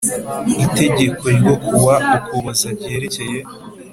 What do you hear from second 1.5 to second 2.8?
ku wa Ukuboza